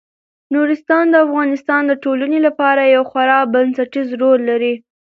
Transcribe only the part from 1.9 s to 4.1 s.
ټولنې لپاره یو خورا بنسټيز